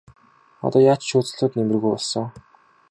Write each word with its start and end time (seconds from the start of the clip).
Одоо 0.65 0.81
яаж 0.91 1.01
ч 1.05 1.09
хөөцөлдөөд 1.11 1.51
нэмэргүй 1.55 1.91
болсон. 1.93 2.25